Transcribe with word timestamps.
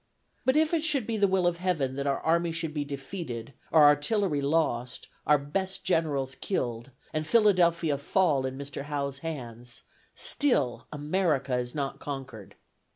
But 0.47 0.57
if 0.57 0.73
it 0.73 0.83
should 0.83 1.05
be 1.05 1.15
the 1.17 1.27
will 1.27 1.45
of 1.45 1.57
Heaven 1.57 1.95
that 1.95 2.07
our 2.07 2.19
army 2.21 2.51
should 2.51 2.73
be 2.73 2.83
defeated, 2.83 3.53
our 3.71 3.83
artillery 3.83 4.41
lost, 4.41 5.07
our 5.27 5.37
best 5.37 5.85
generals 5.85 6.33
killed, 6.33 6.89
and 7.13 7.27
Philadelphia 7.27 7.99
fall 7.99 8.47
in 8.47 8.57
Mr. 8.57 8.85
Howe's 8.85 9.19
hands, 9.19 9.83
still 10.15 10.87
America 10.91 11.55
is 11.55 11.75
not 11.75 11.99
conquered." 11.99 12.55